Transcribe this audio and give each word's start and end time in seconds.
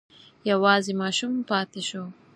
یوازې 0.51 0.93
ماشوم 1.01 1.33
پاتې 1.49 1.81
شو. 1.89 2.03